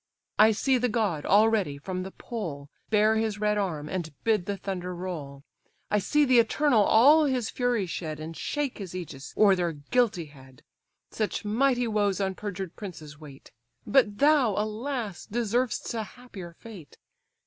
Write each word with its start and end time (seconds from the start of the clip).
I 0.39 0.51
see 0.51 0.79
the 0.79 0.89
god, 0.89 1.27
already, 1.27 1.77
from 1.77 2.01
the 2.01 2.09
pole 2.09 2.71
Bare 2.89 3.17
his 3.17 3.39
red 3.39 3.55
arm, 3.55 3.87
and 3.87 4.11
bid 4.23 4.47
the 4.47 4.57
thunder 4.57 4.95
roll; 4.95 5.43
I 5.91 5.99
see 5.99 6.25
the 6.25 6.39
Eternal 6.39 6.81
all 6.83 7.25
his 7.25 7.51
fury 7.51 7.85
shed, 7.85 8.19
And 8.19 8.35
shake 8.35 8.79
his 8.79 8.93
ægis 8.93 9.37
o'er 9.37 9.55
their 9.55 9.73
guilty 9.73 10.25
head. 10.25 10.63
Such 11.11 11.45
mighty 11.45 11.85
woes 11.87 12.19
on 12.19 12.33
perjured 12.33 12.75
princes 12.75 13.19
wait; 13.19 13.51
But 13.85 14.17
thou, 14.17 14.55
alas! 14.57 15.27
deserv'st 15.27 15.93
a 15.93 16.01
happier 16.01 16.55
fate. 16.57 16.97